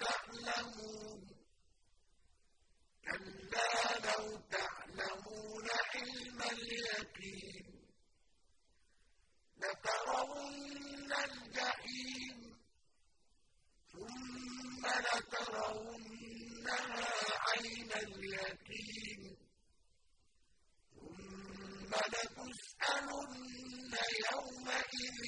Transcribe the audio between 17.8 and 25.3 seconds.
الْيَقِينِ ثُمَّ لَتُسْأَلُنَّ يَوْمَئِذٍ